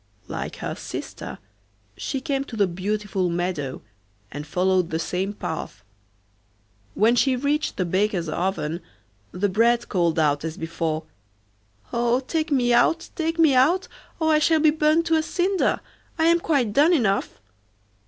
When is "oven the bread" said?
8.27-9.89